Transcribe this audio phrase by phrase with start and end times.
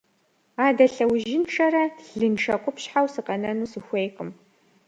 [0.67, 1.83] Адэ лъэужьыншэрэ
[2.19, 4.29] лыншэ къупщхьэу сыкъэнэну сыхуейкъым.